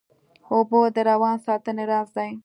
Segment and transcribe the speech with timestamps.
[0.51, 2.31] اوبه د روان ساتنې راز دي